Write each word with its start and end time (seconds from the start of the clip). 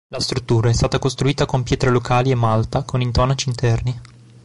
La 0.07 0.19
struttura 0.19 0.67
è 0.67 0.73
stata 0.73 0.97
costruita 0.97 1.45
con 1.45 1.61
pietre 1.61 1.91
locali 1.91 2.31
e 2.31 2.35
malta 2.35 2.81
con 2.81 3.01
intonaci 3.01 3.49
interni. 3.49 3.99